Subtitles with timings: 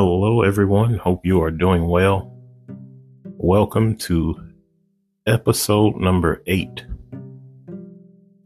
[0.00, 0.94] Hello, everyone.
[0.94, 2.32] Hope you are doing well.
[3.24, 4.36] Welcome to
[5.26, 6.86] episode number eight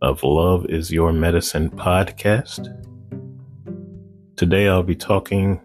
[0.00, 2.68] of Love is Your Medicine podcast.
[4.36, 5.60] Today, I'll be talking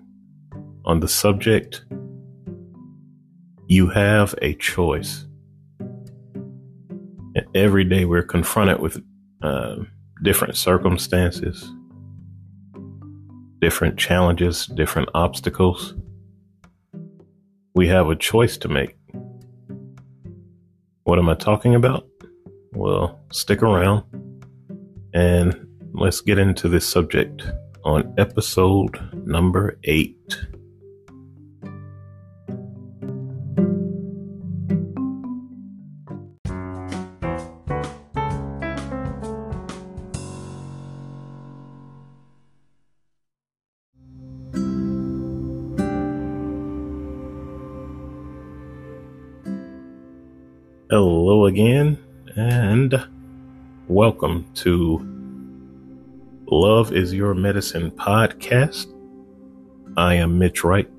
[0.83, 1.85] on the subject
[3.67, 5.25] You have a choice.
[5.79, 9.01] And every day, we're confronted with
[9.41, 9.77] uh,
[10.21, 11.71] different circumstances
[13.67, 15.93] different challenges, different obstacles.
[17.75, 18.95] We have a choice to make.
[21.03, 22.07] What am I talking about?
[22.71, 24.05] Well, stick around
[25.13, 27.43] and let's get into this subject
[27.83, 30.37] on episode number eight.
[54.19, 54.97] Welcome to
[56.47, 58.87] Love is Your Medicine podcast.
[59.95, 60.89] I am Mitch Wright,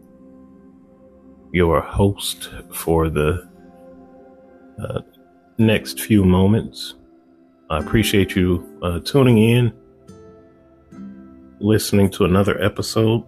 [1.51, 3.51] your host for the
[4.81, 5.01] uh,
[5.59, 6.95] next few moments.
[7.71, 9.73] I appreciate you uh, tuning in,
[11.59, 13.25] listening to another episode.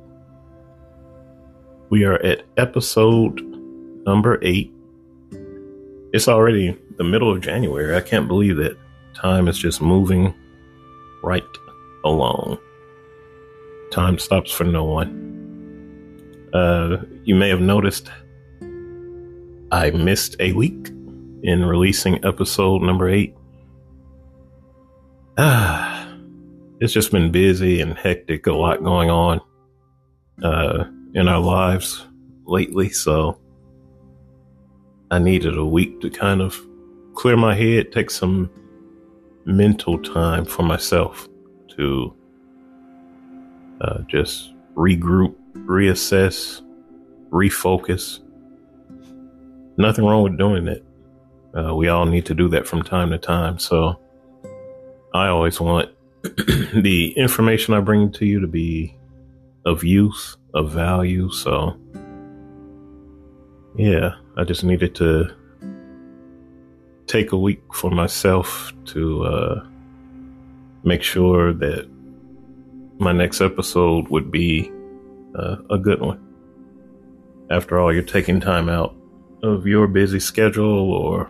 [1.89, 3.41] We are at episode
[4.07, 4.73] number eight
[6.13, 7.97] it's already the middle of January.
[7.97, 8.77] I can't believe that
[9.21, 10.35] time is just moving
[11.23, 11.45] right
[12.05, 12.59] along.
[13.91, 15.29] Time stops for no one.
[16.55, 18.11] Uh, you may have noticed
[19.73, 20.89] I missed a week
[21.43, 23.35] in releasing episode number eight.
[25.39, 26.13] Ah,
[26.81, 29.41] it's just been busy and hectic, a lot going on
[30.43, 30.85] uh,
[31.15, 32.07] in our lives
[32.47, 32.89] lately.
[32.89, 33.41] So
[35.11, 36.61] I needed a week to kind of
[37.15, 38.51] clear my head, take some
[39.51, 41.29] mental time for myself
[41.77, 42.15] to
[43.81, 46.63] uh, just regroup, reassess,
[47.31, 48.21] refocus.
[49.77, 50.85] Nothing wrong with doing it.
[51.57, 53.59] Uh, we all need to do that from time to time.
[53.59, 53.99] So
[55.15, 55.91] I always want
[56.23, 58.97] the information I bring to you to be
[59.65, 61.31] of use, of value.
[61.31, 61.77] So
[63.77, 65.35] yeah, I just needed to
[67.11, 69.67] take a week for myself to uh,
[70.85, 71.91] make sure that
[73.01, 74.71] my next episode would be
[75.35, 76.21] uh, a good one.
[77.51, 78.95] After all, you're taking time out
[79.43, 81.29] of your busy schedule or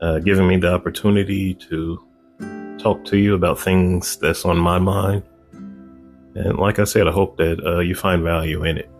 [0.00, 2.02] uh, giving me the opportunity to
[2.78, 5.22] talk to you about things that's on my mind.
[6.34, 8.90] And like I said, I hope that uh, you find value in it.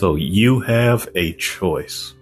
[0.00, 2.14] So you have a choice.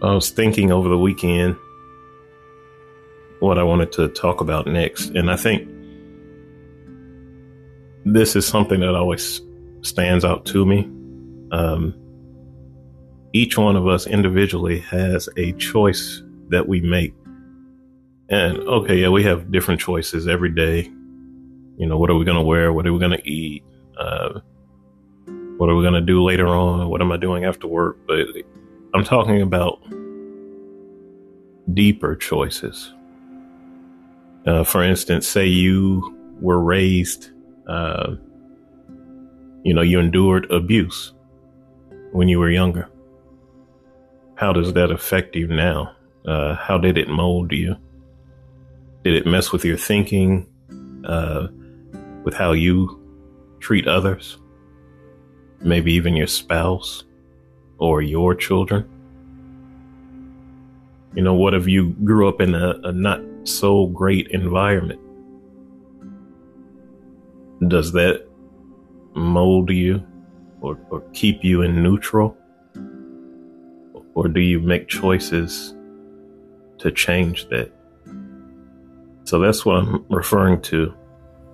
[0.00, 1.56] I was thinking over the weekend
[3.40, 5.10] what I wanted to talk about next.
[5.10, 5.68] And I think
[8.06, 9.42] this is something that always
[9.82, 10.90] stands out to me.
[11.52, 11.94] Um,
[13.34, 17.12] each one of us individually has a choice that we make.
[18.30, 20.84] And okay, yeah, we have different choices every day.
[21.76, 22.72] You know, what are we going to wear?
[22.72, 23.62] What are we going to eat?
[24.00, 24.40] Uh,
[25.56, 26.88] what are we going to do later on?
[26.88, 27.98] What am I doing after work?
[28.06, 28.26] But
[28.94, 29.80] I'm talking about
[31.72, 32.92] deeper choices.
[34.46, 37.30] Uh, for instance, say you were raised,
[37.68, 38.14] uh,
[39.62, 41.12] you know, you endured abuse
[42.12, 42.88] when you were younger.
[44.36, 45.96] How does that affect you now?
[46.26, 47.76] Uh, how did it mold you?
[49.04, 50.46] Did it mess with your thinking,
[51.04, 51.48] uh,
[52.24, 53.00] with how you
[53.60, 54.38] treat others?
[55.60, 57.04] Maybe even your spouse
[57.78, 58.88] or your children?
[61.14, 65.00] You know, what if you grew up in a, a not so great environment?
[67.68, 68.26] Does that
[69.14, 70.06] mold you
[70.60, 72.36] or, or keep you in neutral?
[74.14, 75.74] Or do you make choices
[76.78, 77.72] to change that?
[79.24, 80.94] So that's what I'm referring to.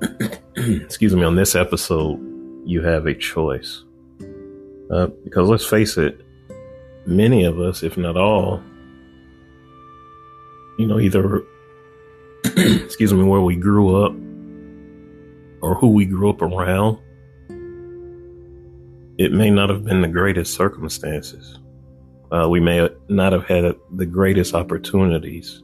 [0.56, 2.20] Excuse me, on this episode,
[2.66, 3.84] you have a choice.
[4.92, 6.20] Uh, because let's face it,
[7.06, 8.62] many of us, if not all,
[10.78, 11.42] you know, either,
[12.44, 14.12] excuse me, where we grew up
[15.62, 16.98] or who we grew up around,
[19.18, 21.58] it may not have been the greatest circumstances.
[22.30, 25.62] Uh, we may not have had the greatest opportunities.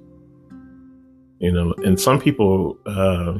[1.38, 3.38] You know, and some people uh,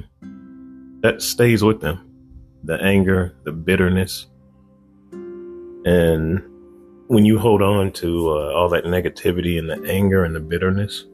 [1.00, 2.04] that stays with them.
[2.64, 4.26] The anger, the bitterness.
[5.88, 6.42] And
[7.06, 11.06] when you hold on to uh, all that negativity and the anger and the bitterness,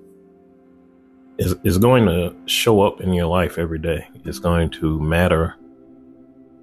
[1.39, 4.09] is is going to show up in your life every day.
[4.25, 5.55] It's going to matter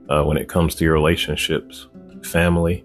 [0.09, 1.87] uh, when it comes to your relationships,
[2.21, 2.83] family,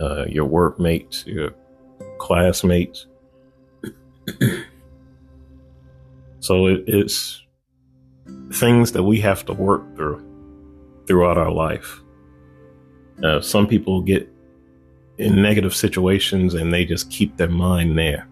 [0.00, 1.50] uh, your workmates, your
[2.18, 3.08] classmates.
[6.40, 7.42] so it, it's
[8.54, 10.24] things that we have to work through
[11.06, 12.00] throughout our life.
[13.22, 14.28] Uh, some people get
[15.18, 18.26] in negative situations and they just keep their mind there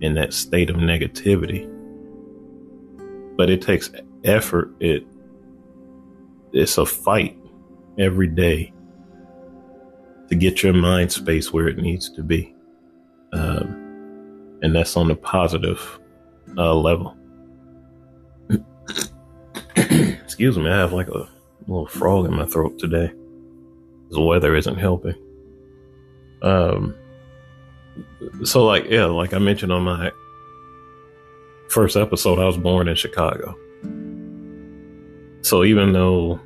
[0.00, 1.70] in that state of negativity.
[3.36, 3.90] But it takes
[4.24, 4.70] effort.
[4.80, 5.06] It
[6.52, 7.36] it's a fight
[7.98, 8.72] every day
[10.28, 12.54] to get your mind space where it needs to be.
[13.32, 15.98] Um, and that's on the positive
[16.56, 17.16] uh, level.
[19.76, 21.28] Excuse me, I have like a
[21.66, 23.12] little frog in my throat today.
[24.10, 25.14] The weather isn't helping.
[26.42, 26.94] Um,
[28.44, 30.12] so like yeah, like I mentioned on my
[31.68, 33.56] first episode, I was born in Chicago.
[35.42, 36.40] So even though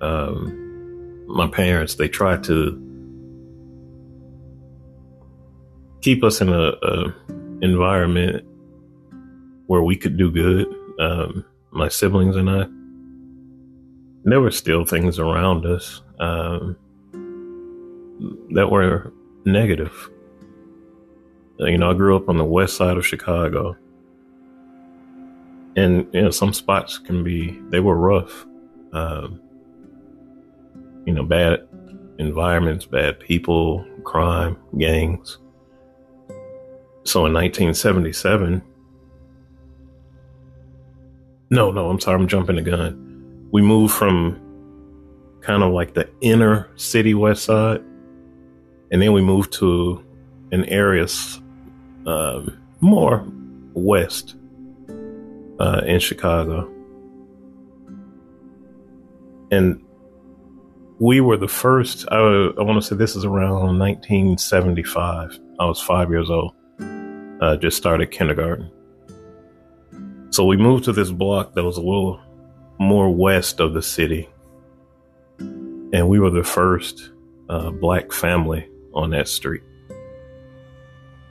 [0.00, 2.82] um, my parents they tried to
[6.00, 7.14] keep us in a, a
[7.62, 8.44] environment
[9.66, 10.66] where we could do good,
[11.00, 12.66] um, my siblings and I,
[14.24, 16.76] there were still things around us um,
[18.50, 19.12] that were
[19.44, 20.10] negative.
[21.58, 23.76] You know, I grew up on the west side of Chicago.
[25.76, 28.46] And, you know, some spots can be, they were rough.
[28.92, 29.40] Um,
[31.04, 31.66] you know, bad
[32.18, 35.38] environments, bad people, crime, gangs.
[37.04, 38.62] So in 1977,
[41.50, 43.48] no, no, I'm sorry, I'm jumping the gun.
[43.52, 44.40] We moved from
[45.40, 47.82] kind of like the inner city west side,
[48.90, 50.04] and then we moved to
[50.52, 51.06] an area
[52.06, 53.26] um, more
[53.74, 54.36] west
[55.58, 56.72] uh, in Chicago.
[59.50, 59.82] And
[60.98, 65.38] we were the first, I, I want to say this is around 1975.
[65.58, 66.54] I was five years old,
[67.40, 68.70] uh, just started kindergarten.
[70.30, 72.20] So we moved to this block that was a little
[72.78, 74.28] more west of the city.
[75.38, 77.10] And we were the first
[77.48, 79.62] uh, black family on that street.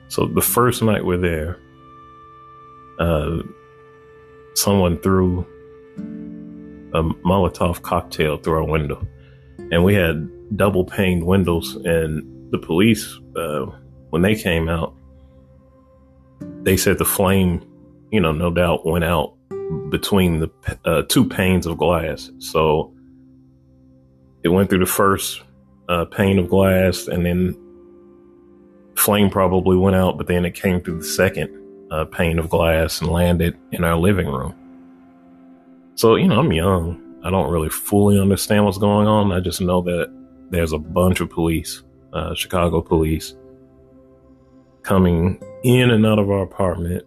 [0.07, 1.59] So the first night we're there,
[2.99, 3.41] uh,
[4.53, 5.45] someone threw
[6.93, 9.05] a Molotov cocktail through our window,
[9.71, 11.75] and we had double paned windows.
[11.83, 13.65] And the police, uh,
[14.11, 14.95] when they came out,
[16.61, 17.65] they said the flame,
[18.11, 19.33] you know, no doubt went out
[19.89, 20.51] between the
[20.85, 22.31] uh, two panes of glass.
[22.37, 22.93] So
[24.43, 25.41] it went through the first
[25.89, 27.57] uh, pane of glass, and then
[28.95, 31.49] flame probably went out, but then it came through the second
[31.91, 34.53] uh, pane of glass and landed in our living room.
[35.95, 37.01] So, you know, I'm young.
[37.23, 39.31] I don't really fully understand what's going on.
[39.31, 40.11] I just know that
[40.51, 41.83] there's a bunch of police,
[42.13, 43.35] uh, Chicago police,
[44.83, 47.03] coming in and out of our apartment.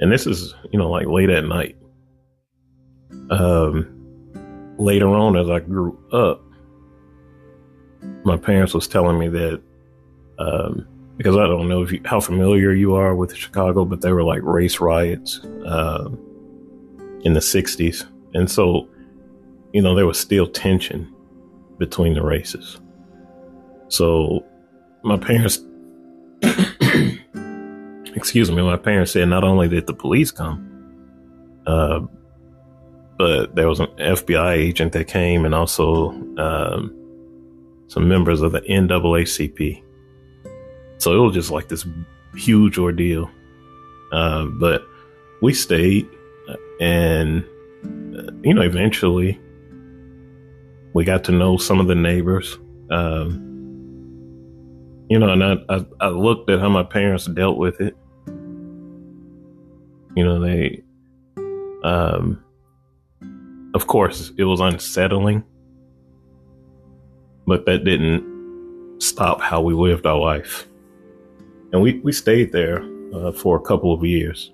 [0.00, 1.76] And this is, you know, like late at night.
[3.30, 6.42] Um, later on, as I grew up,
[8.24, 9.62] my parents was telling me that
[10.38, 10.86] um,
[11.16, 14.22] because I don't know if you, how familiar you are with Chicago, but there were
[14.22, 16.08] like race riots uh,
[17.22, 18.88] in the '60s, and so
[19.72, 21.12] you know there was still tension
[21.78, 22.80] between the races.
[23.88, 24.44] So
[25.02, 25.58] my parents,
[28.14, 30.64] excuse me, my parents said not only did the police come,
[31.66, 32.00] uh,
[33.18, 36.94] but there was an FBI agent that came, and also um,
[37.88, 39.82] some members of the NAACP
[40.98, 41.86] so it was just like this
[42.34, 43.30] huge ordeal.
[44.12, 44.82] Uh, but
[45.40, 46.08] we stayed,
[46.80, 47.44] and
[47.84, 49.40] uh, you know, eventually
[50.92, 52.58] we got to know some of the neighbors.
[52.90, 53.44] Um,
[55.08, 57.96] you know, and I, I, I looked at how my parents dealt with it.
[60.16, 60.82] You know, they,
[61.84, 62.42] um,
[63.74, 65.44] of course, it was unsettling,
[67.48, 70.68] but that didn't stop how we lived our life
[71.72, 72.82] and we we stayed there
[73.14, 74.52] uh, for a couple of years,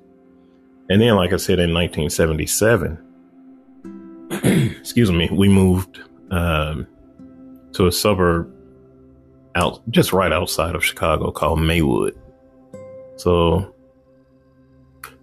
[0.88, 2.98] and then, like I said, in 1977,
[4.78, 6.86] excuse me, we moved um,
[7.72, 8.52] to a suburb
[9.54, 12.18] out just right outside of Chicago called Maywood.
[13.16, 13.72] So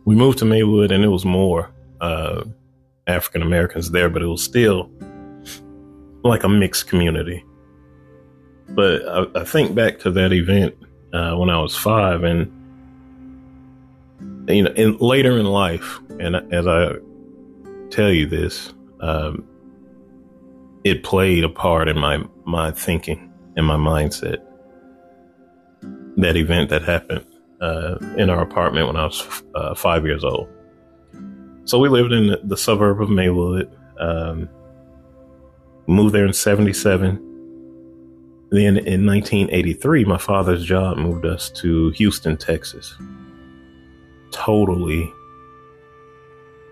[0.05, 2.45] we moved to Maywood, and it was more uh,
[3.07, 4.89] African Americans there, but it was still
[6.23, 7.43] like a mixed community.
[8.75, 10.75] But I, I think back to that event
[11.13, 12.51] uh, when I was five, and
[14.47, 16.93] you know, in, later in life, and as I
[17.89, 19.47] tell you this, um,
[20.83, 24.37] it played a part in my my thinking and my mindset.
[26.17, 27.25] That event that happened
[27.61, 30.47] uh, in our apartment when I was uh, five years old.
[31.65, 33.77] So we lived in the, the suburb of Maywood.
[33.99, 34.49] Um,
[35.87, 37.30] moved there in '77.
[38.51, 42.93] Then in 1983, my father's job moved us to Houston, Texas.
[44.31, 45.11] Totally,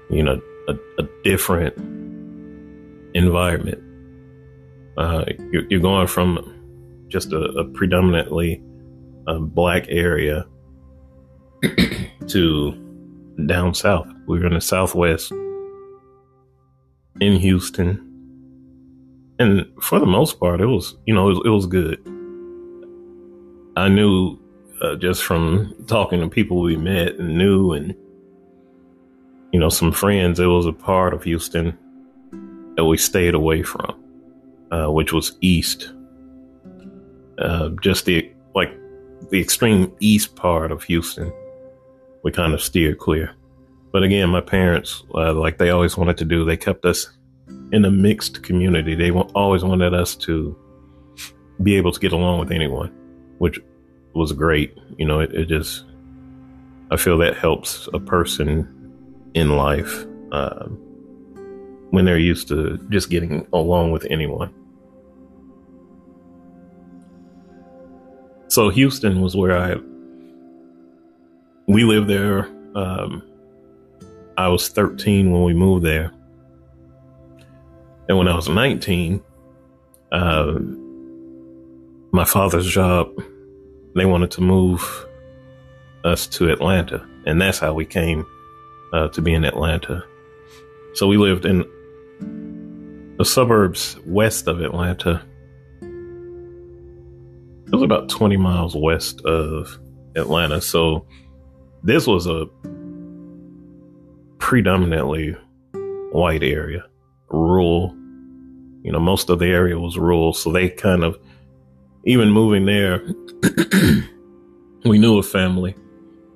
[0.10, 1.74] you know, a, a different
[3.14, 3.82] environment.
[4.98, 8.62] Uh, you're, you're, going from just a, a predominantly
[9.28, 10.46] uh, black area
[12.28, 12.74] to
[13.46, 14.08] down south.
[14.28, 15.32] We were in the southwest
[17.22, 18.09] in Houston.
[19.40, 22.00] And for the most part, it was, you know, it was, it was good.
[23.78, 24.38] I knew
[24.82, 27.96] uh, just from talking to people we met and knew and,
[29.54, 31.78] you know, some friends, it was a part of Houston
[32.76, 33.98] that we stayed away from,
[34.72, 35.94] uh, which was east.
[37.38, 38.78] Uh, just the, like,
[39.30, 41.32] the extreme east part of Houston
[42.24, 43.32] we kind of steered clear.
[43.92, 47.10] But again, my parents, uh, like they always wanted to do, they kept us
[47.72, 48.96] in a mixed community.
[48.96, 50.58] They always wanted us to
[51.62, 52.90] be able to get along with anyone,
[53.38, 53.60] which
[54.14, 54.78] was great.
[54.98, 55.86] You know, it, it just,
[56.92, 58.76] I feel that helps a person
[59.34, 60.66] in life uh,
[61.92, 64.54] when they're used to just getting along with anyone.
[68.48, 69.76] So Houston was where I
[71.68, 72.46] we lived there.
[72.74, 73.22] Um,
[74.38, 76.12] I was 13 when we moved there.
[78.10, 79.22] And when I was 19,
[80.12, 80.60] uh,
[82.12, 83.12] my father's job,
[83.96, 85.06] they wanted to move
[86.04, 87.08] us to Atlanta.
[87.28, 88.26] And that's how we came
[88.94, 90.04] uh, to be in Atlanta.
[90.96, 91.60] So we lived in
[93.18, 95.22] the suburbs west of Atlanta.
[95.82, 99.78] It was about 20 miles west of
[100.16, 100.62] Atlanta.
[100.62, 101.06] So
[101.84, 102.48] this was a
[104.40, 105.38] predominantly
[106.12, 106.86] white area,
[107.30, 107.99] rural.
[108.84, 111.18] You know, most of the area was rural, so they kind of
[112.06, 113.04] even moving there.
[114.86, 115.76] we knew a family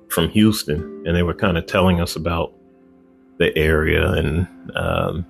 [0.08, 2.52] from Houston, and they were kind of telling us about
[3.38, 4.46] the area and
[4.76, 5.26] um,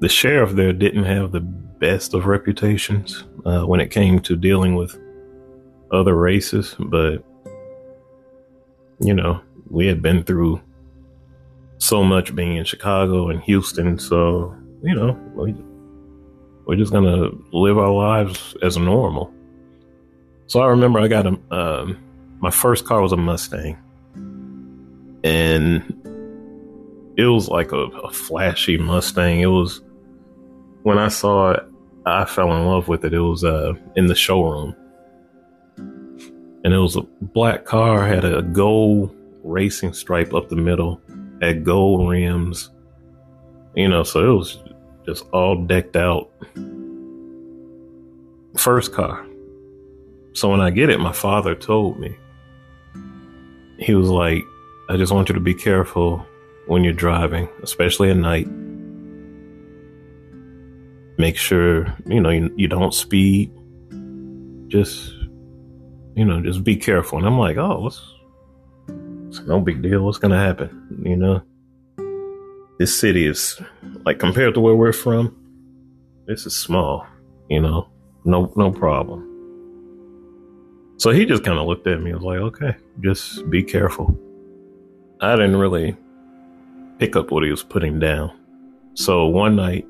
[0.00, 4.74] the sheriff there didn't have the best of reputations uh, when it came to dealing
[4.74, 4.98] with
[5.92, 7.24] other races, but
[9.00, 10.60] you know, we had been through
[11.80, 13.98] so much being in Chicago and Houston.
[13.98, 15.52] So, you know, we,
[16.66, 19.34] we're just going to live our lives as normal.
[20.46, 21.98] So I remember I got a, um,
[22.40, 23.76] my first car was a Mustang.
[25.24, 25.82] And
[27.16, 29.40] it was like a, a flashy Mustang.
[29.40, 29.82] It was,
[30.82, 31.64] when I saw it,
[32.06, 33.12] I fell in love with it.
[33.12, 34.74] It was uh, in the showroom
[36.64, 41.00] and it was a black car, had a gold racing stripe up the middle,
[41.40, 42.70] had gold rims,
[43.74, 44.58] you know, so it was
[45.06, 46.30] just all decked out.
[48.56, 49.26] First car.
[50.32, 52.16] So when I get it, my father told me,
[53.78, 54.44] he was like,
[54.88, 56.24] I just want you to be careful
[56.66, 58.48] when you're driving, especially at night.
[61.18, 63.52] Make sure, you know, you, you don't speed.
[64.68, 65.12] Just
[66.14, 67.18] you know, just be careful.
[67.18, 68.00] And I'm like, oh, what's,
[69.30, 70.02] it's no big deal.
[70.02, 71.02] What's to happen?
[71.04, 71.42] You know,
[72.80, 73.60] this city is
[74.04, 75.36] like compared to where we're from,
[76.26, 77.06] this is small,
[77.48, 77.88] you know,
[78.24, 79.24] no, no problem.
[80.96, 84.18] So he just kind of looked at me and was like, okay, just be careful.
[85.20, 85.96] I didn't really
[86.98, 88.32] pick up what he was putting down.
[88.94, 89.86] So one night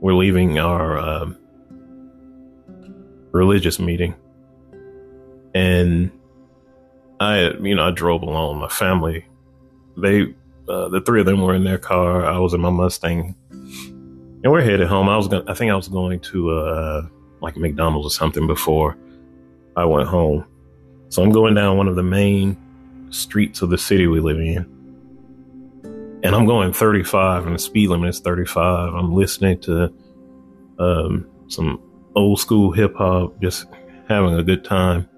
[0.00, 1.38] we're leaving our um,
[3.30, 4.16] religious meeting
[5.54, 6.10] and
[7.20, 8.58] I, you know, I drove alone.
[8.58, 9.26] My family,
[9.96, 10.34] they,
[10.68, 12.24] uh, the three of them were in their car.
[12.24, 15.08] I was in my Mustang, and we're headed home.
[15.08, 17.06] I was, going I think I was going to uh,
[17.40, 18.96] like McDonald's or something before
[19.76, 20.44] I went home.
[21.08, 22.56] So I'm going down one of the main
[23.10, 24.66] streets of the city we live in,
[26.22, 28.92] and I'm going 35, and the speed limit is 35.
[28.92, 29.92] I'm listening to
[30.78, 31.80] um, some
[32.14, 33.66] old school hip hop, just
[34.08, 35.08] having a good time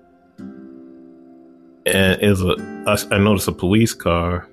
[1.87, 2.56] and is a
[2.87, 4.49] I, I noticed a police car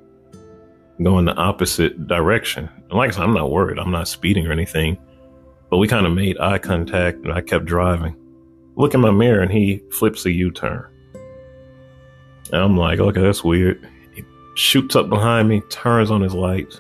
[1.04, 2.70] going the opposite direction.
[2.90, 3.80] And like I said, I'm not worried.
[3.80, 4.98] I'm not speeding or anything.
[5.70, 8.16] But we kind of made eye contact and I kept driving.
[8.76, 10.86] Look in my mirror and he flips a U turn.
[12.52, 13.86] And I'm like, okay, that's weird.
[14.14, 14.24] He
[14.56, 16.80] shoots up behind me, turns on his lights.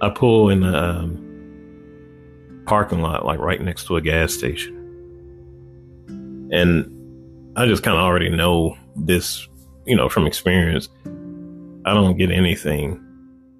[0.00, 4.80] I pull in the um, parking lot, like right next to a gas station.
[6.52, 6.90] And
[7.56, 9.48] I just kind of already know this,
[9.86, 10.88] you know, from experience.
[11.86, 13.00] I don't get anything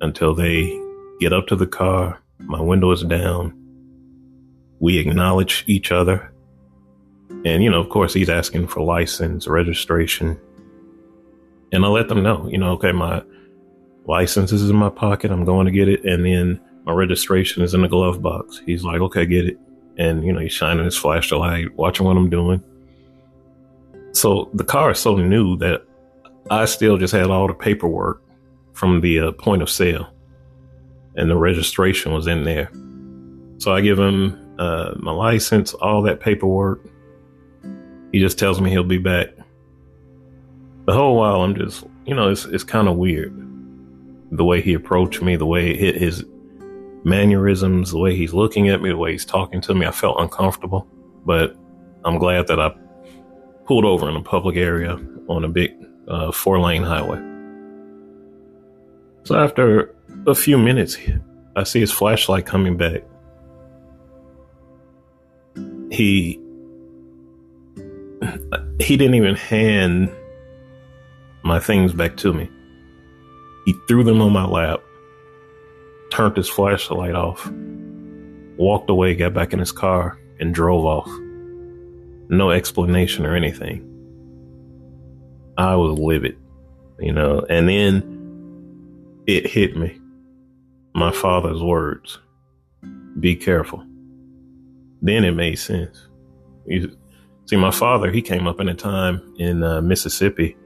[0.00, 0.79] until they
[1.21, 3.55] get up to the car, my window is down,
[4.81, 6.33] we acknowledge each other.
[7.45, 10.38] And, you know, of course, he's asking for license, registration.
[11.73, 13.23] And I let them know, you know, okay, my
[14.07, 15.31] license is in my pocket.
[15.31, 16.05] I'm going to get it.
[16.05, 18.61] And then my registration is in the glove box.
[18.64, 19.59] He's like, okay, get it.
[19.99, 22.62] And, you know, he's shining his flashlight, watching what I'm doing.
[24.14, 25.83] So the car is so new that
[26.50, 28.23] I still just had all the paperwork
[28.73, 30.09] from the uh, point of sale
[31.16, 32.71] and the registration was in there.
[33.59, 36.87] So I give him uh, my license, all that paperwork.
[38.12, 39.28] He just tells me he'll be back.
[40.87, 43.33] The whole while, I'm just, you know, it's, it's kind of weird.
[44.33, 46.25] The way he approached me, the way hit his
[47.04, 50.21] mannerisms, the way he's looking at me, the way he's talking to me, I felt
[50.21, 50.87] uncomfortable.
[51.25, 51.56] But
[52.04, 52.75] I'm glad that I
[53.66, 55.73] pulled over in a public area on a big
[56.09, 57.18] uh, four lane highway.
[59.25, 59.94] So after
[60.26, 60.99] a few minutes,
[61.56, 63.04] I see his flashlight coming back
[65.94, 66.40] he
[68.80, 70.11] he didn't even hand
[71.42, 72.50] my things back to me.
[73.64, 74.80] He threw them on my lap,
[76.11, 77.50] turned his flashlight off,
[78.56, 81.11] walked away, got back in his car, and drove off.
[82.28, 83.90] No explanation or anything.
[85.57, 86.37] I was livid,
[86.98, 90.01] you know, and then it hit me.
[90.94, 92.18] My father's words
[93.20, 93.85] be careful
[95.05, 96.09] then it made sense.
[96.66, 96.96] You,
[97.44, 100.57] see, my father, he came up in a time in uh, Mississippi.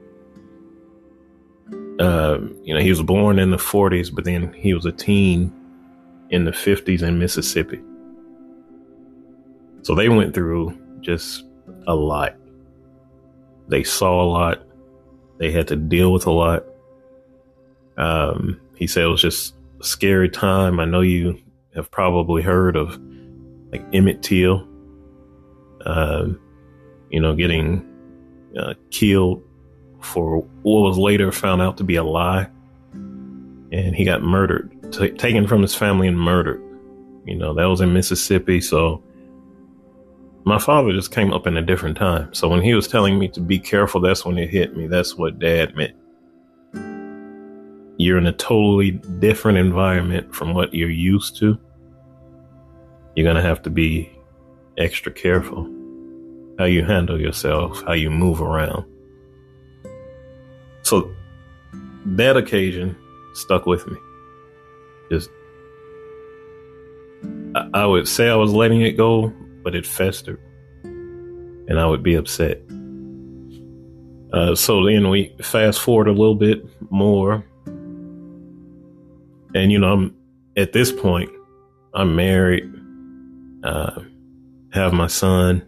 [1.99, 5.53] Uh, you know, he was born in the 40s, but then he was a teen
[6.29, 7.81] in the 50s in Mississippi.
[9.81, 11.43] So they went through just
[11.87, 12.35] a lot.
[13.67, 14.63] They saw a lot.
[15.37, 16.63] They had to deal with a lot.
[17.97, 20.79] Um, he said it was just a scary time.
[20.79, 21.37] I know you
[21.75, 22.99] have probably heard of
[23.71, 24.67] like Emmett Till,
[25.85, 26.27] uh,
[27.09, 27.85] you know, getting
[28.57, 29.43] uh, killed
[30.01, 32.47] for what was later found out to be a lie.
[32.93, 36.61] And he got murdered, t- taken from his family and murdered.
[37.25, 38.61] You know, that was in Mississippi.
[38.61, 39.03] So
[40.45, 42.33] my father just came up in a different time.
[42.33, 44.87] So when he was telling me to be careful, that's when it hit me.
[44.87, 45.95] That's what dad meant.
[47.97, 51.59] You're in a totally different environment from what you're used to
[53.19, 54.09] you're going to have to be
[54.77, 55.69] extra careful
[56.57, 58.85] how you handle yourself, how you move around.
[60.83, 61.13] So
[62.05, 62.95] that occasion
[63.33, 63.97] stuck with me.
[65.11, 65.29] Just,
[67.55, 69.33] I, I would say I was letting it go,
[69.69, 70.39] but it festered
[70.83, 72.59] and I would be upset.
[74.33, 77.45] Uh, so then we fast forward a little bit more.
[79.53, 80.15] And, you know, I'm
[80.57, 81.29] at this point,
[81.93, 82.63] I'm married
[83.63, 84.01] uh,
[84.71, 85.61] have my son,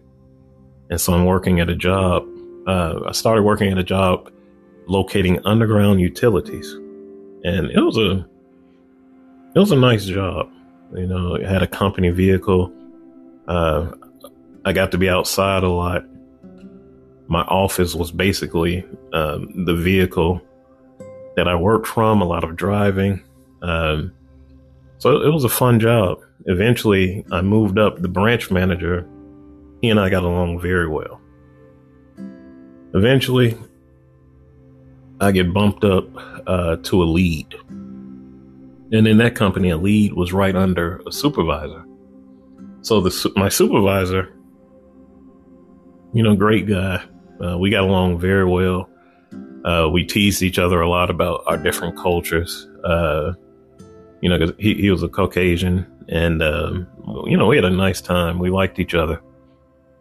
[0.90, 2.26] and so I'm working at a job.
[2.66, 4.32] Uh, I started working at a job
[4.88, 6.72] locating underground utilities,
[7.44, 8.26] and it was a
[9.54, 10.50] it was a nice job.
[10.92, 12.72] You know, it had a company vehicle.
[13.48, 13.92] Uh,
[14.64, 16.04] I got to be outside a lot.
[17.28, 20.40] My office was basically um, the vehicle
[21.36, 22.20] that I worked from.
[22.20, 23.22] A lot of driving,
[23.62, 24.12] um,
[24.98, 28.00] so it was a fun job eventually I moved up.
[28.00, 29.08] The branch manager,
[29.80, 31.20] he and I got along very well.
[32.94, 33.56] Eventually,
[35.20, 36.04] I get bumped up
[36.46, 37.54] uh, to a lead.
[37.68, 41.84] And in that company, a lead was right under a supervisor.
[42.82, 44.34] So the my supervisor,
[46.12, 47.02] you know, great guy.
[47.42, 48.88] Uh, we got along very well.
[49.64, 52.68] Uh, we teased each other a lot about our different cultures.
[52.84, 53.32] Uh,
[54.20, 56.86] you know, because he, he was a Caucasian, and um,
[57.26, 58.38] you know we had a nice time.
[58.38, 59.20] We liked each other.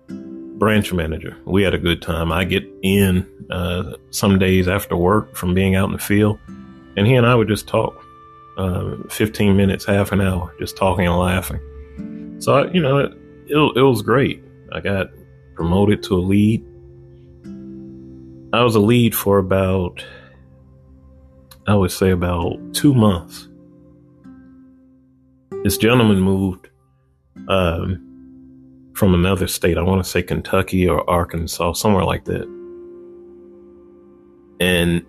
[0.09, 2.31] Branch manager, we had a good time.
[2.31, 6.39] I get in uh, some days after work from being out in the field,
[6.97, 8.03] and he and I would just talk,
[8.57, 11.59] uh, fifteen minutes, half an hour, just talking and laughing.
[12.41, 13.13] So I, you know, it,
[13.47, 14.43] it, was great.
[14.71, 15.09] I got
[15.53, 16.65] promoted to a lead.
[18.51, 20.03] I was a lead for about
[21.67, 23.47] I would say about two months.
[25.63, 26.67] This gentleman moved
[27.47, 29.77] um, from another state.
[29.77, 32.47] I want to say Kentucky or Arkansas, somewhere like that.
[34.59, 35.05] And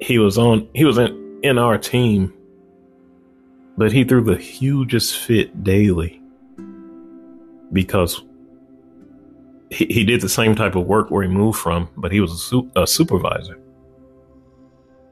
[0.00, 2.32] he was on, he was in, in our team,
[3.76, 6.22] but he threw the hugest fit daily
[7.72, 8.22] because
[9.70, 12.32] he, he did the same type of work where he moved from, but he was
[12.32, 13.58] a, su- a supervisor.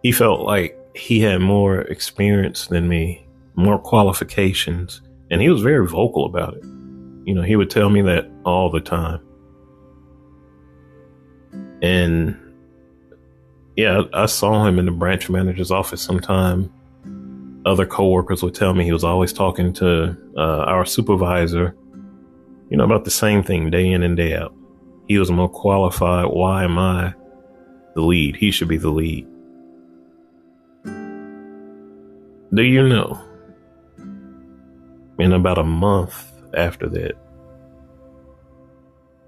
[0.02, 5.86] He felt like he had more experience than me, more qualifications, and he was very
[5.86, 6.64] vocal about it.
[7.24, 9.20] You know, he would tell me that all the time.
[11.82, 12.38] And
[13.76, 16.72] yeah, I saw him in the branch manager's office sometime.
[17.66, 21.74] Other coworkers would tell me he was always talking to uh, our supervisor,
[22.74, 24.52] you know, about the same thing day in and day out.
[25.06, 26.26] He was more qualified.
[26.26, 27.14] Why am I
[27.94, 28.34] the lead?
[28.34, 29.24] He should be the lead.
[32.52, 33.22] Do you know?
[35.20, 37.12] In about a month after that,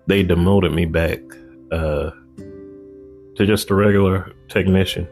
[0.09, 1.21] they demoted me back
[1.71, 2.11] uh,
[3.37, 5.07] to just a regular technician,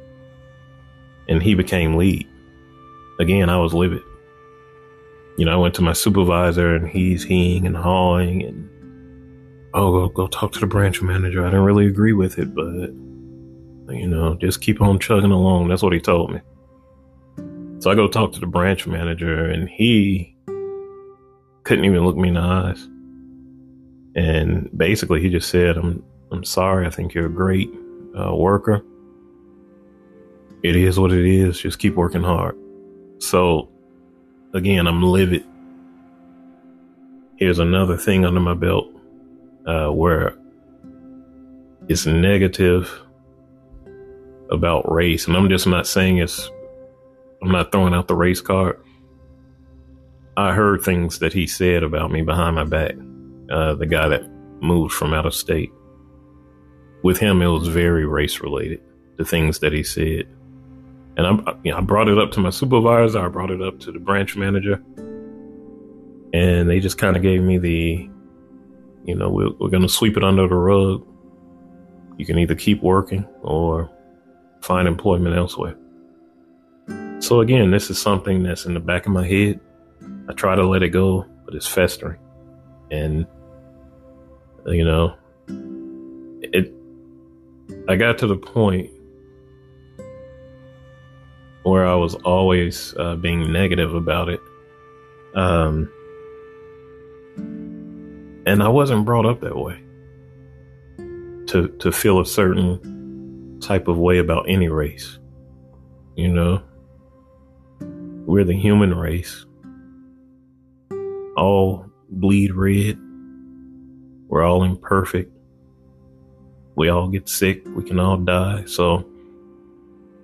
[1.28, 2.26] and he became lead.
[3.20, 4.02] Again, I was livid.
[5.36, 8.68] You know, I went to my supervisor, and he's heeing and hawing, and
[9.74, 11.42] oh, go, go talk to the branch manager.
[11.42, 12.90] I didn't really agree with it, but
[13.94, 15.68] you know, just keep on chugging along.
[15.68, 16.40] That's what he told me.
[17.80, 20.34] So I go talk to the branch manager, and he
[21.64, 22.88] couldn't even look me in the eyes.
[24.16, 26.86] And basically, he just said, "I'm I'm sorry.
[26.86, 27.70] I think you're a great
[28.18, 28.82] uh, worker.
[30.62, 31.60] It is what it is.
[31.60, 32.56] Just keep working hard."
[33.18, 33.68] So,
[34.54, 35.44] again, I'm livid.
[37.36, 38.88] Here's another thing under my belt
[39.66, 40.38] uh, where
[41.88, 42.90] it's negative
[44.50, 46.50] about race, and I'm just not saying it's.
[47.42, 48.80] I'm not throwing out the race card.
[50.36, 52.94] I heard things that he said about me behind my back
[53.50, 54.28] uh, the guy that
[54.60, 55.70] moved from out of state.
[57.02, 58.80] With him, it was very race related,
[59.16, 60.26] the things that he said.
[61.16, 63.78] And I, you know, I brought it up to my supervisor, I brought it up
[63.80, 64.82] to the branch manager,
[66.32, 68.10] and they just kind of gave me the,
[69.04, 71.06] you know, we're, we're going to sweep it under the rug.
[72.18, 73.90] You can either keep working or
[74.60, 75.76] find employment elsewhere.
[77.20, 79.60] So again, this is something that's in the back of my head.
[80.28, 82.18] I try to let it go, but it's festering.
[82.90, 83.26] And
[84.66, 85.14] you know,
[86.42, 86.72] it,
[87.88, 88.90] I got to the point
[91.64, 94.40] where I was always uh, being negative about it.
[95.34, 95.90] Um,
[98.46, 99.80] and I wasn't brought up that way
[101.48, 105.18] to, to feel a certain type of way about any race.
[106.14, 106.62] You know,
[107.80, 109.44] we're the human race,
[111.36, 112.98] all bleed red
[114.34, 115.30] we're all imperfect.
[116.74, 117.62] We all get sick.
[117.68, 118.64] We can all die.
[118.66, 119.08] So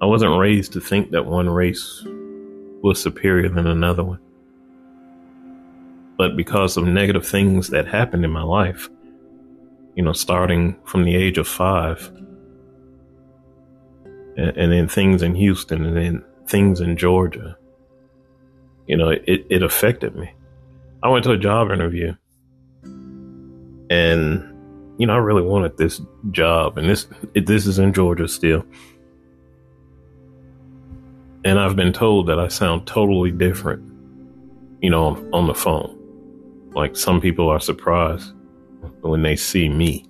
[0.00, 2.02] I wasn't raised to think that one race
[2.82, 4.20] was superior than another one.
[6.16, 8.88] But because of negative things that happened in my life,
[9.94, 12.10] you know, starting from the age of five,
[14.36, 17.56] and, and then things in Houston, and then things in Georgia,
[18.86, 20.32] you know, it, it affected me.
[21.02, 22.14] I went to a job interview
[23.90, 24.46] and
[24.98, 28.64] you know, I really wanted this job, and this this is in Georgia still.
[31.44, 33.82] And I've been told that I sound totally different,
[34.82, 35.96] you know, on, on the phone.
[36.74, 38.32] Like some people are surprised
[39.00, 40.06] when they see me.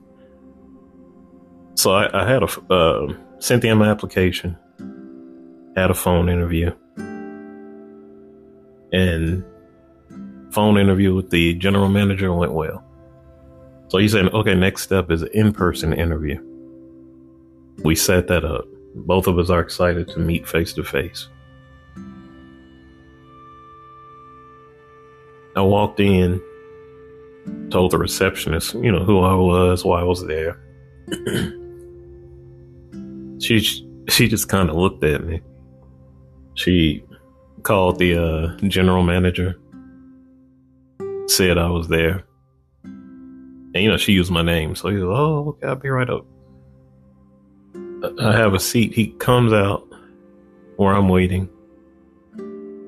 [1.75, 4.57] So I, I had a uh, sent in my application,
[5.77, 6.73] had a phone interview,
[8.93, 9.45] and
[10.51, 12.85] phone interview with the general manager went well.
[13.89, 16.41] So he said, okay, next step is an in person interview.
[17.83, 18.67] We set that up.
[18.95, 21.29] Both of us are excited to meet face to face.
[25.57, 26.41] I walked in,
[27.71, 30.61] told the receptionist, you know, who I was, why I was there.
[33.41, 33.61] she
[34.09, 35.41] she just kind of looked at me.
[36.55, 37.05] She
[37.63, 39.59] called the uh, general manager,
[41.27, 42.25] said I was there.
[42.83, 44.75] And, you know, she used my name.
[44.75, 46.27] So he goes, Oh, okay, I'll be right up.
[48.21, 48.95] I have a seat.
[48.95, 49.87] He comes out
[50.77, 51.49] where I'm waiting.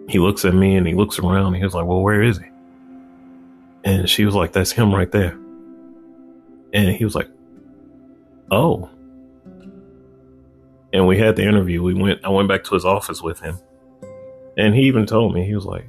[0.08, 1.54] He looks at me and he looks around.
[1.54, 2.46] he was like, Well, where is he?
[3.84, 5.38] And she was like, That's him right there.
[6.72, 7.28] And he was like,
[8.50, 8.90] Oh.
[10.92, 11.82] and we had the interview.
[11.82, 12.24] We went.
[12.24, 13.58] I went back to his office with him,
[14.58, 15.88] and he even told me he was like,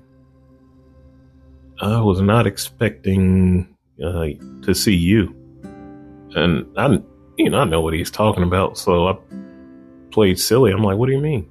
[1.81, 4.27] "I was not expecting uh,
[4.61, 5.35] to see you,"
[6.35, 7.01] and I,
[7.37, 8.77] you know, I know what he's talking about.
[8.77, 9.17] So I
[10.11, 10.71] played silly.
[10.71, 11.49] I'm like, "What do you mean?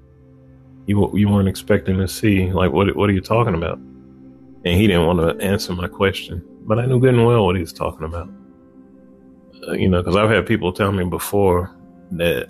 [0.87, 2.51] You you weren't expecting to see?
[2.53, 6.43] Like, what what are you talking about?" And he didn't want to answer my question,
[6.63, 8.29] but I knew good and well what he was talking about.
[9.69, 11.75] Uh, you know, because I've had people tell me before
[12.13, 12.49] that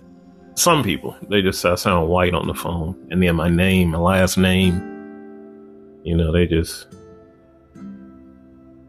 [0.55, 3.99] some people they just I sound white on the phone, and then my name, my
[3.99, 6.87] last name, you know, they just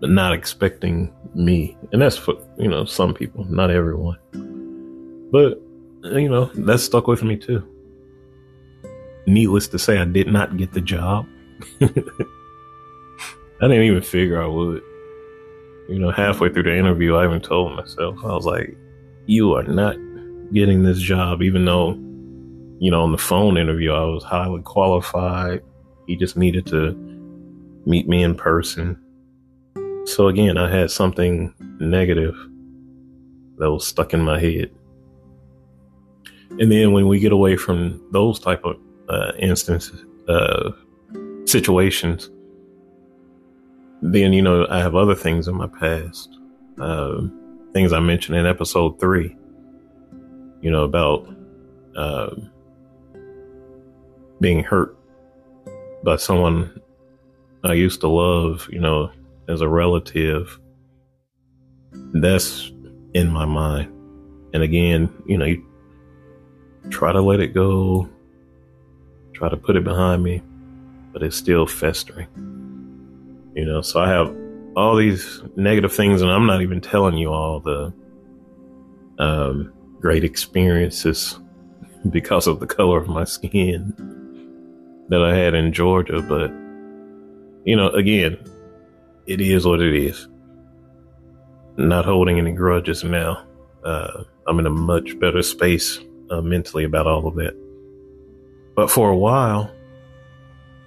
[0.01, 4.17] but not expecting me, and that's for you know some people, not everyone.
[5.31, 5.61] But
[6.03, 7.67] you know that stuck with me too.
[9.25, 11.25] Needless to say, I did not get the job.
[11.81, 11.87] I
[13.61, 14.81] didn't even figure I would.
[15.89, 18.75] You know, halfway through the interview, I even told myself, I was like,
[19.25, 19.95] "You are not
[20.53, 21.91] getting this job, even though,
[22.79, 25.61] you know, on the phone interview, I was highly qualified.
[26.07, 26.93] He just needed to
[27.85, 29.02] meet me in person.
[30.05, 32.35] So again, I had something negative
[33.57, 34.71] that was stuck in my head.
[36.59, 38.77] And then when we get away from those type of
[39.09, 40.71] uh, instances, uh,
[41.45, 42.29] situations,
[44.01, 46.37] then you know I have other things in my past,
[46.79, 47.21] uh,
[47.71, 49.35] things I mentioned in episode three
[50.63, 51.27] you know, about
[51.97, 52.29] uh,
[54.39, 54.97] being hurt
[56.03, 56.81] by someone
[57.65, 59.11] I used to love, you know,
[59.47, 60.59] as a relative.
[62.13, 62.71] That's
[63.13, 63.89] in my mind.
[64.53, 65.65] And again, you know, you
[66.89, 68.07] try to let it go,
[69.33, 70.41] try to put it behind me,
[71.11, 72.27] but it's still festering.
[73.55, 74.35] You know, so I have
[74.75, 77.93] all these negative things, and I'm not even telling you all the
[79.19, 81.39] um, great experiences
[82.09, 83.93] because of the color of my skin
[85.09, 86.21] that I had in Georgia.
[86.21, 86.51] But,
[87.65, 88.37] you know, again,
[89.27, 90.27] it is what it is.
[91.77, 93.45] Not holding any grudges now.
[93.83, 97.55] Uh, I'm in a much better space uh, mentally about all of that.
[98.75, 99.71] But for a while,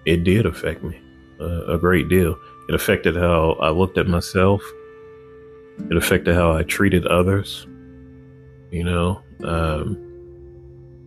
[0.05, 1.01] it did affect me
[1.41, 2.39] uh, a great deal.
[2.69, 4.63] It affected how I looked at myself.
[5.91, 7.67] It affected how I treated others
[8.71, 9.23] you know.
[9.45, 10.03] Um,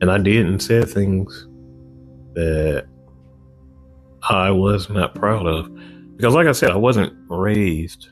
[0.02, 1.48] and I did and said things
[2.34, 2.88] that
[4.30, 5.70] I was not proud of.
[6.20, 8.10] Because, like I said, I wasn't raised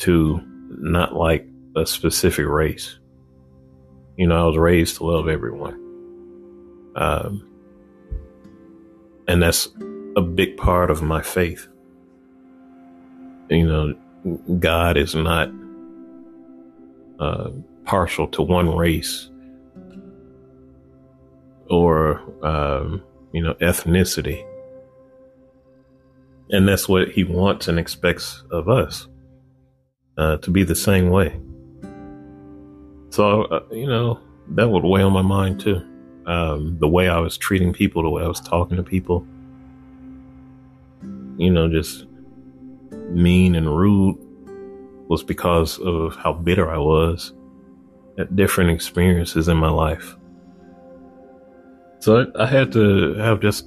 [0.00, 2.98] to not like a specific race.
[4.18, 5.80] You know, I was raised to love everyone.
[6.94, 7.48] Um,
[9.26, 9.70] and that's
[10.14, 11.68] a big part of my faith.
[13.48, 13.94] You know,
[14.58, 15.50] God is not
[17.18, 17.48] uh,
[17.86, 19.30] partial to one race
[21.70, 24.44] or um, you know ethnicity
[26.50, 29.08] and that's what he wants and expects of us
[30.18, 31.38] uh, to be the same way.
[33.10, 34.20] So uh, you know
[34.54, 35.82] that would weigh on my mind too.
[36.26, 39.26] Um, the way i was treating people the way i was talking to people.
[41.36, 42.06] You know just
[43.10, 44.16] mean and rude
[45.08, 47.32] was because of how bitter i was
[48.18, 50.16] at different experiences in my life.
[52.00, 53.66] So I, I had to have just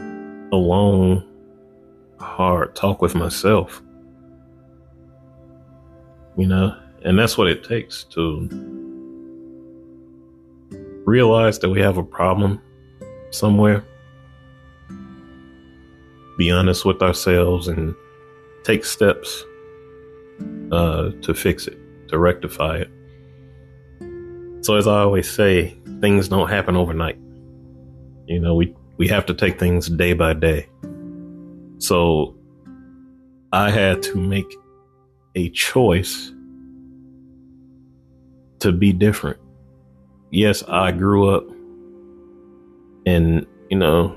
[0.00, 1.22] a long,
[2.24, 3.82] hard talk with myself.
[6.36, 8.48] You know, and that's what it takes to
[11.04, 12.60] realize that we have a problem
[13.30, 13.84] somewhere.
[16.36, 17.94] Be honest with ourselves and
[18.64, 19.44] take steps
[20.72, 22.90] uh, to fix it, to rectify it.
[24.62, 27.18] So as I always say, things don't happen overnight.
[28.26, 30.66] You know, we, we have to take things day by day.
[31.78, 32.36] So
[33.52, 34.52] I had to make
[35.34, 36.32] a choice
[38.60, 39.38] to be different.
[40.30, 41.44] Yes, I grew up
[43.04, 44.16] in, you know,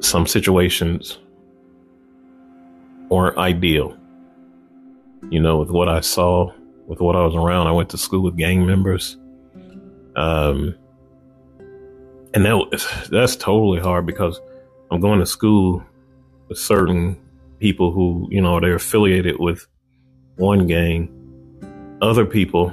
[0.00, 1.18] some situations
[3.08, 3.96] weren't ideal.
[5.30, 6.52] You know, with what I saw
[6.86, 7.66] with what I was around.
[7.66, 9.16] I went to school with gang members.
[10.16, 10.74] Um,
[12.34, 14.40] and that that's totally hard because
[14.90, 15.82] I'm going to school
[16.54, 17.16] certain
[17.58, 19.66] people who, you know, they're affiliated with
[20.36, 21.08] one gang.
[22.00, 22.72] Other people,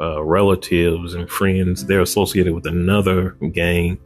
[0.00, 3.98] uh, relatives and friends, they're associated with another gang.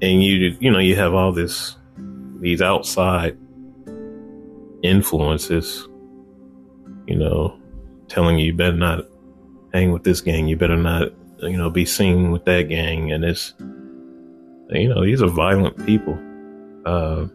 [0.00, 1.76] And you, you know, you have all this,
[2.40, 3.36] these outside
[4.82, 5.88] influences,
[7.06, 7.58] you know,
[8.06, 9.04] telling you you better not
[9.72, 10.46] hang with this gang.
[10.46, 13.10] You better not, you know, be seen with that gang.
[13.10, 13.54] And it's,
[14.70, 16.16] you know, these are violent people.
[16.84, 17.26] Uh,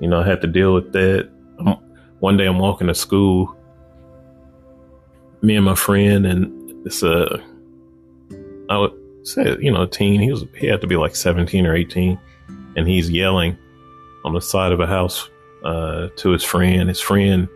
[0.00, 1.30] you know, I had to deal with that.
[2.20, 3.56] One day I'm walking to school,
[5.42, 7.42] me and my friend, and it's a,
[8.68, 10.20] I would say, you know, a teen.
[10.20, 12.18] He was, he had to be like 17 or 18,
[12.76, 13.56] and he's yelling
[14.24, 15.28] on the side of a house
[15.64, 16.88] uh, to his friend.
[16.88, 17.48] His friend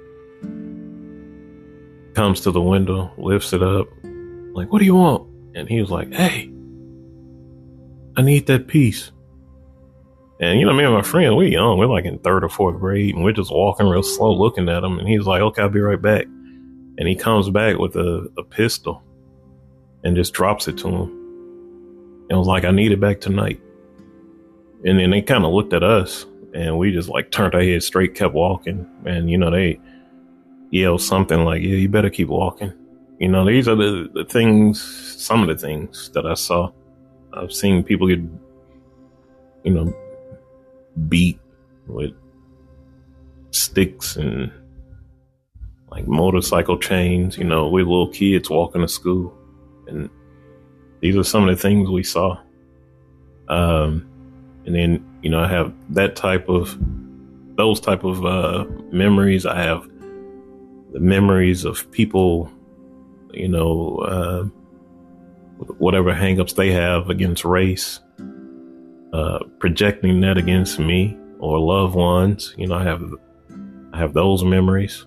[2.14, 3.88] comes to the window, lifts it up,
[4.54, 5.28] like, what do you want?
[5.56, 6.50] And he was like, hey,
[8.16, 9.10] I need that piece.
[10.40, 12.78] And you know, me and my friend, we young, we're like in third or fourth
[12.80, 14.98] grade, and we're just walking real slow, looking at him.
[14.98, 16.26] And he's like, "Okay, I'll be right back."
[16.96, 19.02] And he comes back with a, a pistol,
[20.02, 21.02] and just drops it to him.
[22.28, 23.60] And was like, "I need it back tonight."
[24.84, 27.86] And then they kind of looked at us, and we just like turned our heads
[27.86, 28.88] straight, kept walking.
[29.04, 29.80] And you know, they
[30.70, 32.72] yelled something like, "Yeah, you better keep walking."
[33.20, 36.72] You know, these are the, the things, some of the things that I saw.
[37.32, 38.18] I've seen people get,
[39.62, 39.94] you know,
[41.08, 41.38] beat
[41.86, 42.12] with
[43.50, 44.50] sticks and
[45.90, 47.38] like motorcycle chains.
[47.38, 49.36] You know, we little kids walking to school,
[49.86, 50.10] and
[51.00, 52.38] these are some of the things we saw.
[53.48, 54.08] Um,
[54.66, 56.76] and then you know, I have that type of
[57.56, 59.46] those type of uh, memories.
[59.46, 59.88] I have
[60.92, 62.50] the memories of people,
[63.32, 64.44] you know, uh,
[65.78, 68.00] whatever hangups they have against race
[69.14, 72.52] uh, projecting that against me or loved ones.
[72.58, 73.02] You know, I have
[73.92, 75.06] I have those memories,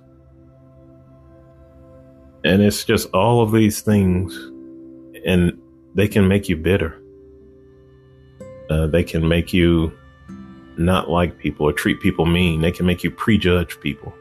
[2.46, 4.34] and it's just all of these things,
[5.26, 5.60] and
[5.94, 7.02] they can make you bitter.
[8.70, 9.92] Uh, they can make you
[10.78, 12.62] not like people or treat people mean.
[12.62, 14.14] They can make you prejudge people.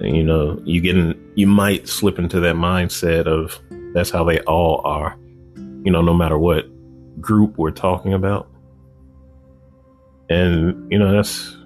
[0.00, 3.58] And, you know, you get in, you might slip into that mindset of
[3.94, 5.16] that's how they all are.
[5.56, 6.68] You know, no matter what
[7.20, 8.48] group we're talking about.
[10.30, 11.56] And, you know, that's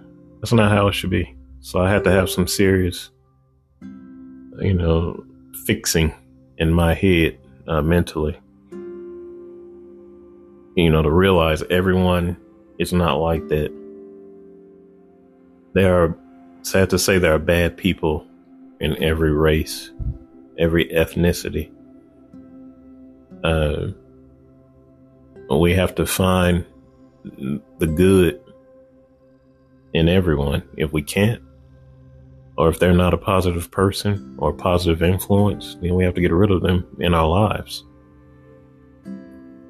[0.41, 1.35] that's not how it should be.
[1.61, 3.11] So I had to have some serious,
[3.81, 5.25] you know,
[5.65, 6.13] fixing
[6.59, 8.39] in my head uh, mentally.
[10.75, 12.37] You know, to realize everyone
[12.79, 13.73] is not like that.
[15.75, 16.17] There are,
[16.63, 18.27] sad to say, there are bad people
[18.81, 19.91] in every race,
[20.59, 21.71] every ethnicity.
[23.45, 23.89] Uh,
[25.51, 26.65] we have to find
[27.25, 28.41] the good
[29.93, 30.63] in everyone.
[30.77, 31.43] If we can't,
[32.57, 36.33] or if they're not a positive person or positive influence, then we have to get
[36.33, 37.85] rid of them in our lives.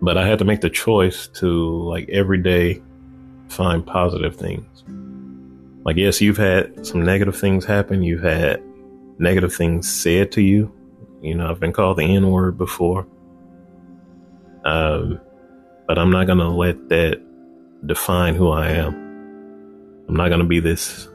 [0.00, 1.48] But I had to make the choice to,
[1.84, 2.82] like, every day
[3.48, 4.84] find positive things.
[5.84, 8.02] Like, yes, you've had some negative things happen.
[8.02, 8.62] You've had
[9.18, 10.72] negative things said to you.
[11.20, 13.06] You know, I've been called the N word before.
[14.64, 15.20] Um,
[15.92, 17.20] but I'm not going to let that
[17.84, 18.94] define who I am.
[20.08, 21.06] I'm not going to be this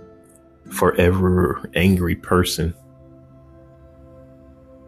[0.69, 2.75] forever angry person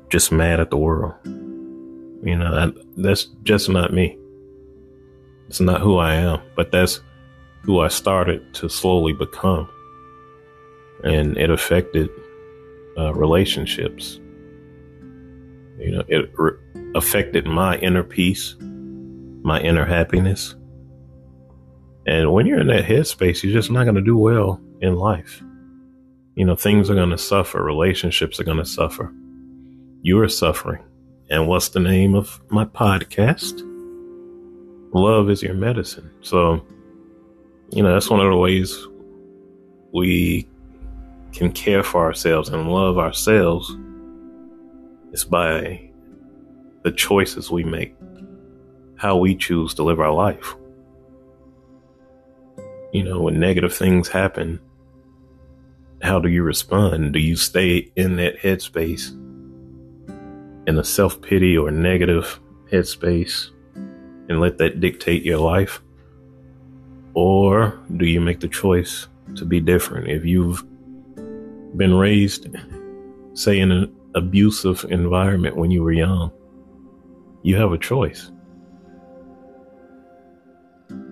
[0.10, 1.16] just mad at the world.
[1.26, 4.16] You know, that, that's just not me.
[5.48, 7.00] It's not who I am, but that's
[7.64, 9.68] who I started to slowly become.
[11.04, 12.12] And it affected
[12.96, 14.20] uh, relationships.
[15.80, 16.60] You know, it re-
[16.94, 18.56] affected my inner peace
[19.50, 20.56] my inner happiness.
[22.06, 25.42] And when you're in that headspace, you're just not going to do well in life.
[26.36, 29.12] You know, things are going to suffer, relationships are going to suffer.
[30.04, 30.84] You are suffering.
[31.32, 33.66] And what's the name of my podcast?
[34.94, 36.12] Love is your medicine.
[36.22, 36.64] So,
[37.72, 38.88] you know, that's one of the ways
[39.92, 40.48] we
[41.34, 43.76] can care for ourselves and love ourselves
[45.12, 45.90] is by
[46.84, 47.96] the choices we make
[49.00, 50.56] how we choose to live our life.
[52.92, 54.60] You know, when negative things happen,
[56.02, 57.14] how do you respond?
[57.14, 59.12] Do you stay in that headspace,
[60.68, 62.42] in a self pity or negative
[62.72, 63.52] headspace,
[64.28, 65.82] and let that dictate your life?
[67.14, 70.10] Or do you make the choice to be different?
[70.10, 70.62] If you've
[71.78, 72.48] been raised,
[73.34, 76.32] say, in an abusive environment when you were young,
[77.44, 78.32] you have a choice.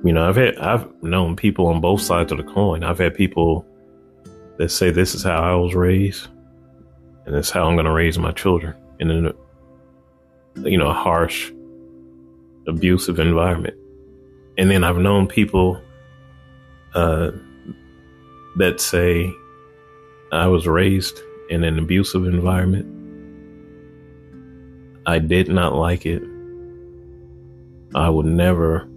[0.07, 2.81] You know, I've had I've known people on both sides of the coin.
[2.81, 3.65] I've had people
[4.57, 6.27] that say this is how I was raised,
[7.25, 9.33] and this is how I'm going to raise my children in a
[10.61, 11.51] you know a harsh,
[12.67, 13.75] abusive environment.
[14.57, 15.81] And then I've known people
[16.93, 17.31] uh,
[18.55, 19.29] that say
[20.31, 22.87] I was raised in an abusive environment,
[25.05, 26.23] I did not like it.
[27.93, 28.87] I would never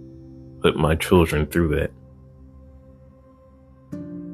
[0.61, 1.91] put my children through that.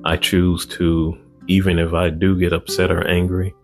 [0.03, 1.17] I choose to,
[1.47, 3.55] even if I do get upset or angry,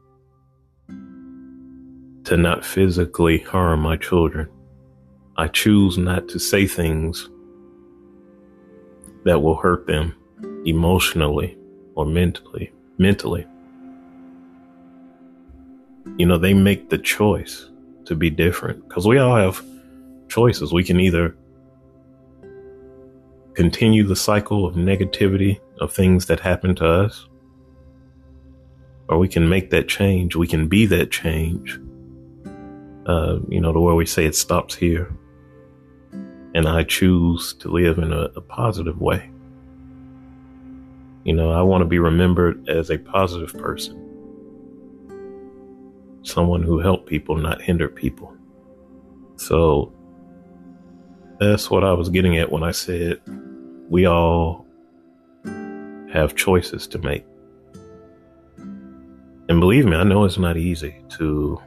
[2.25, 4.49] to not physically harm my children.
[5.37, 7.29] I choose not to say things
[9.25, 10.15] that will hurt them
[10.65, 11.57] emotionally
[11.95, 12.71] or mentally.
[12.97, 13.45] Mentally.
[16.17, 17.69] You know, they make the choice
[18.05, 19.63] to be different because we all have
[20.27, 20.71] choices.
[20.71, 21.35] We can either
[23.53, 27.27] continue the cycle of negativity of things that happen to us,
[29.07, 30.35] or we can make that change.
[30.35, 31.79] We can be that change.
[33.05, 35.11] Uh, you know, the where we say it stops here.
[36.55, 39.29] And I choose to live in a, a positive way.
[41.23, 43.97] You know, I want to be remembered as a positive person,
[46.21, 48.35] someone who helped people, not hindered people.
[49.35, 49.91] So
[51.39, 53.19] that's what I was getting at when I said
[53.93, 54.65] we all
[56.11, 57.23] have choices to make.
[58.57, 61.61] And believe me, I know it's not easy to,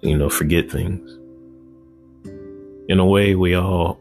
[0.00, 1.18] you know, forget things.
[2.88, 4.00] In a way, we all,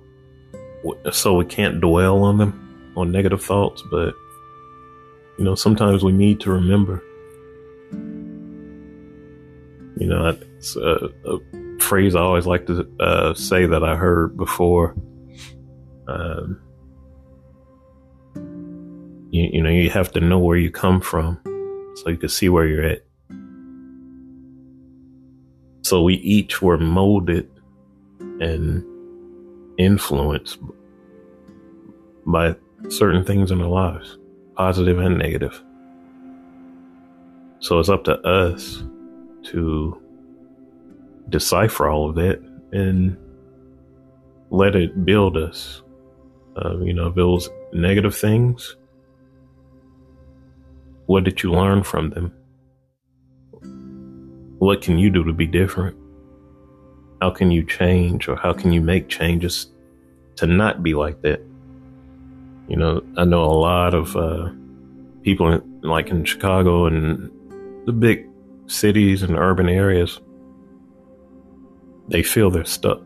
[1.11, 4.13] so we can't dwell on them, on negative thoughts, but,
[5.37, 7.03] you know, sometimes we need to remember.
[9.97, 14.37] You know, it's a, a phrase I always like to uh, say that I heard
[14.37, 14.95] before.
[16.07, 16.61] Um,
[19.31, 21.39] you, you know, you have to know where you come from
[21.95, 23.05] so you can see where you're at.
[25.83, 27.49] So we each were molded
[28.39, 28.85] and
[29.77, 30.59] influenced
[32.25, 32.55] by
[32.89, 34.17] certain things in our lives,
[34.55, 35.61] positive and negative.
[37.59, 38.83] So it's up to us
[39.43, 40.01] to
[41.29, 42.39] decipher all of that
[42.71, 43.17] and
[44.49, 45.81] let it build us.
[46.55, 48.75] You know, was negative things,
[51.05, 52.33] what did you learn from them?
[54.59, 55.97] What can you do to be different?
[57.21, 59.67] How can you change or how can you make changes
[60.37, 61.41] to not be like that?
[62.67, 64.49] You know, I know a lot of uh,
[65.23, 67.31] people in, like in Chicago and
[67.85, 68.27] the big
[68.67, 70.19] cities and urban areas
[72.11, 73.01] they feel they're stuck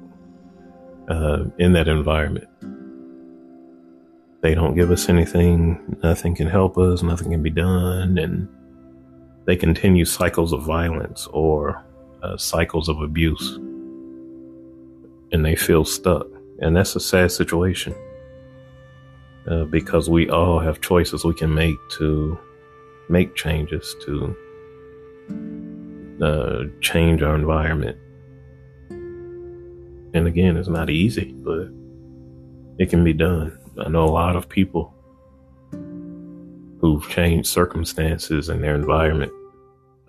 [1.09, 2.47] uh, in that environment.
[4.41, 8.47] They don't give us anything, nothing can help us, nothing can be done, and
[9.45, 11.83] they continue cycles of violence or
[12.21, 13.57] uh, cycles of abuse.
[15.31, 16.27] And they feel stuck.
[16.59, 17.95] And that's a sad situation
[19.49, 22.37] uh, because we all have choices we can make to
[23.09, 24.35] make changes, to
[26.21, 27.97] uh, change our environment
[30.15, 31.67] and again, it's not easy, but
[32.79, 33.59] it can be done.
[33.83, 34.93] I know a lot of people
[36.79, 39.31] who've changed circumstances and their environment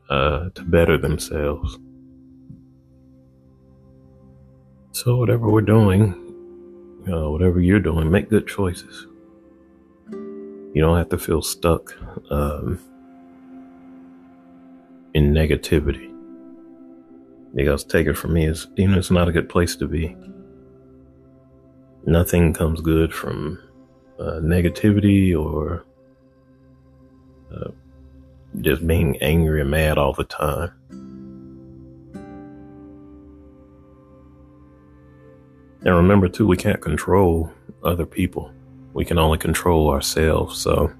[0.08, 1.78] uh, to better themselves.
[4.92, 6.14] So, whatever we're doing,
[7.10, 9.06] uh, whatever you're doing, make good choices.
[10.10, 11.94] You don't have to feel stuck
[12.30, 12.78] um,
[15.14, 16.12] in negativity
[17.54, 20.14] because take it from me is you know it's not a good place to be
[22.06, 23.58] nothing comes good from
[24.18, 25.84] uh, negativity or
[27.54, 27.70] uh,
[28.60, 30.70] just being angry and mad all the time
[35.84, 37.52] and remember too we can't control
[37.84, 38.50] other people
[38.94, 40.90] we can only control ourselves so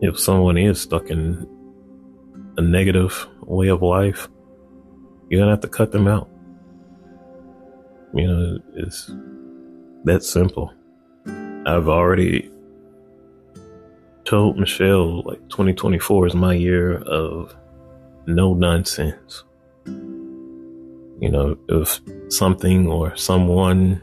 [0.00, 1.46] if someone is stuck in
[2.56, 4.28] a negative way of life,
[5.28, 6.28] you're gonna have to cut them out.
[8.14, 9.10] You know, it's
[10.04, 10.72] that simple.
[11.66, 12.50] I've already
[14.24, 17.54] told Michelle like 2024 is my year of
[18.26, 19.44] no nonsense.
[19.86, 24.02] You know, if something or someone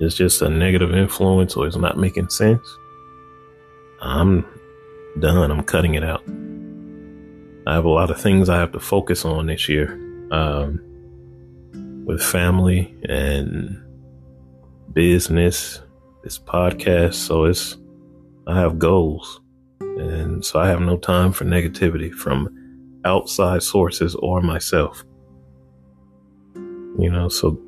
[0.00, 2.66] is just a negative influence or is not making sense,
[4.00, 4.44] I'm
[5.18, 5.50] done.
[5.50, 6.24] I'm cutting it out.
[7.66, 9.92] I have a lot of things I have to focus on this year
[10.30, 10.80] um,
[12.10, 13.80] with family and
[14.92, 15.80] business,
[16.24, 17.14] this podcast.
[17.14, 17.76] So it's,
[18.48, 19.40] I have goals.
[19.80, 25.04] And so I have no time for negativity from outside sources or myself.
[26.98, 27.60] You know, so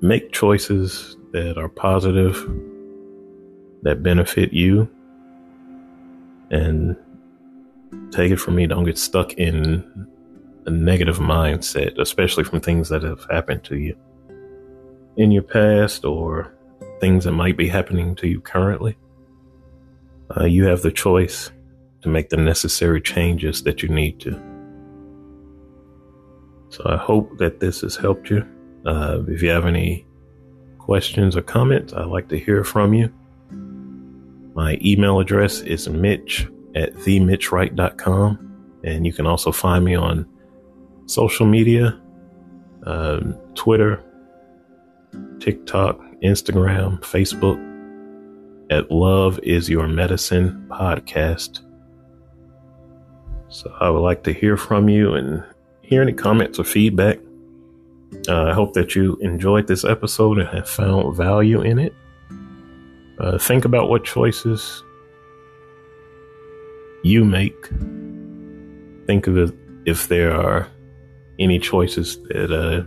[0.00, 2.36] make choices that are positive,
[3.82, 4.88] that benefit you,
[6.50, 6.96] and
[8.12, 10.08] take it from me, don't get stuck in
[10.70, 13.96] a negative mindset, especially from things that have happened to you
[15.16, 16.54] in your past or
[17.00, 18.96] things that might be happening to you currently.
[20.36, 21.50] Uh, you have the choice
[22.02, 24.40] to make the necessary changes that you need to.
[26.68, 28.46] So I hope that this has helped you.
[28.86, 30.06] Uh, if you have any
[30.78, 33.12] questions or comments, I'd like to hear from you.
[34.54, 36.46] My email address is mitch
[36.76, 38.46] at themitchwright.com.
[38.84, 40.26] And you can also find me on
[41.10, 42.00] social media,
[42.86, 44.02] um, Twitter,
[45.40, 47.58] TikTok, Instagram, Facebook
[48.70, 51.62] at Love is Your Medicine podcast.
[53.48, 55.42] So I would like to hear from you and
[55.82, 57.18] hear any comments or feedback.
[58.28, 61.94] Uh, I hope that you enjoyed this episode and have found value in it.
[63.18, 64.84] Uh, think about what choices
[67.02, 67.68] you make.
[69.06, 69.52] Think of it
[69.86, 70.68] if there are
[71.40, 72.84] any choices that uh,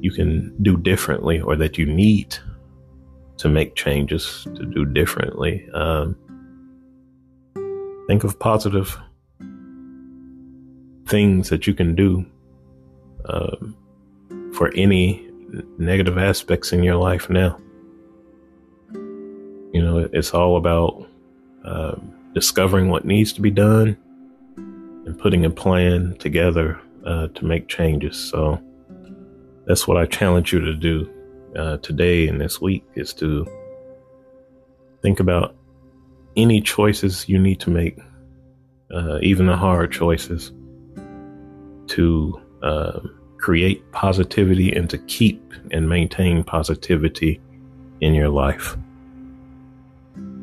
[0.00, 2.36] you can do differently or that you need
[3.38, 5.66] to make changes to do differently.
[5.72, 6.16] Um,
[8.08, 8.98] think of positive
[11.06, 12.26] things that you can do
[13.26, 13.76] um,
[14.54, 15.30] for any
[15.78, 17.58] negative aspects in your life now.
[18.92, 21.08] You know, it's all about
[21.64, 23.96] um, discovering what needs to be done
[24.56, 28.16] and putting a plan together uh, to make changes.
[28.16, 28.60] So
[29.66, 31.10] that's what I challenge you to do
[31.56, 33.46] uh, today and this week is to
[35.02, 35.54] think about
[36.36, 37.98] any choices you need to make,
[38.94, 40.52] uh, even the hard choices,
[41.88, 43.00] to uh,
[43.38, 45.42] create positivity and to keep
[45.72, 47.40] and maintain positivity
[48.00, 48.76] in your life.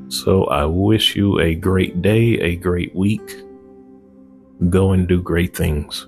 [0.10, 3.44] So I wish you a great day, a great week.
[4.70, 6.08] Go and do great things.